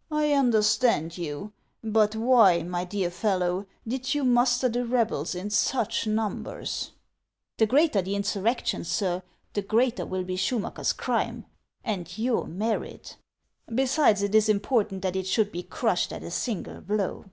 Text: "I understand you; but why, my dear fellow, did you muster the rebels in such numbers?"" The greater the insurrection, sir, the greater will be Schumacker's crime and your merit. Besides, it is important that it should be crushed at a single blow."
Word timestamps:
"I 0.24 0.32
understand 0.32 1.16
you; 1.16 1.52
but 1.84 2.16
why, 2.16 2.64
my 2.64 2.82
dear 2.82 3.12
fellow, 3.12 3.66
did 3.86 4.12
you 4.12 4.24
muster 4.24 4.68
the 4.68 4.84
rebels 4.84 5.36
in 5.36 5.50
such 5.50 6.04
numbers?"" 6.04 6.90
The 7.58 7.66
greater 7.66 8.02
the 8.02 8.16
insurrection, 8.16 8.82
sir, 8.82 9.22
the 9.52 9.62
greater 9.62 10.04
will 10.04 10.24
be 10.24 10.34
Schumacker's 10.34 10.92
crime 10.92 11.46
and 11.84 12.18
your 12.18 12.48
merit. 12.48 13.18
Besides, 13.72 14.20
it 14.24 14.34
is 14.34 14.48
important 14.48 15.02
that 15.02 15.14
it 15.14 15.28
should 15.28 15.52
be 15.52 15.62
crushed 15.62 16.12
at 16.12 16.24
a 16.24 16.30
single 16.32 16.80
blow." 16.80 17.26